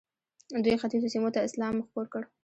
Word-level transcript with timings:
دوی 0.63 0.79
ختیځو 0.81 1.11
سیمو 1.13 1.29
ته 1.35 1.39
اسلام 1.47 1.75
خپور 1.85 2.05
کړ. 2.13 2.21